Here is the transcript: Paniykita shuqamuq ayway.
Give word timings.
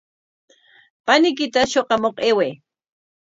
Paniykita 1.05 1.61
shuqamuq 1.71 2.17
ayway. 2.27 2.51